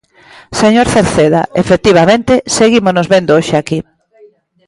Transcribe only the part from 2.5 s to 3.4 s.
seguímonos vendo